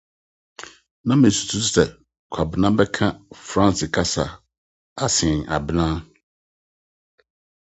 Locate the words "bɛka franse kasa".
2.77-4.25